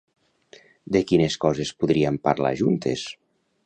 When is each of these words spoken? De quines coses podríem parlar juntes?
De 0.95 1.03
quines 1.11 1.37
coses 1.45 1.73
podríem 1.83 2.21
parlar 2.29 2.55
juntes? 2.65 3.09